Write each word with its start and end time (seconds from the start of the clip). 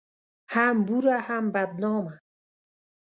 هم 0.53 0.75
بوره، 0.87 1.17
هم 1.27 1.43
بدنامه 1.55 2.15